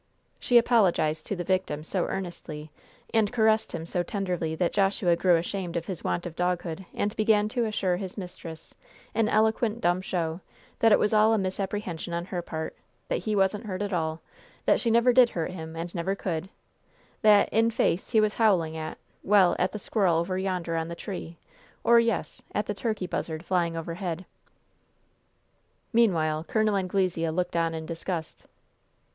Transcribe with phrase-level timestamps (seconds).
[0.39, 2.71] She apologized to the victim so earnestly
[3.13, 7.15] and caressed him so tenderly that Joshua grew ashamed of his want of doghood, and
[7.15, 8.73] began to assure his mistress,
[9.13, 10.39] in eloquent dumb show,
[10.79, 12.75] that it was all a misapprehension on her part;
[13.09, 14.21] that he wasn't hurt at all;
[14.65, 16.49] that she never did hurt him and never could;
[17.21, 20.95] that, in face, he was howling at well, at the squirrel over yonder on the
[20.95, 21.37] tree;
[21.83, 24.25] or, yes, at the turkey buzzard flying overhead.
[25.93, 28.45] Meanwhile Col Anglesea looked on in disgust.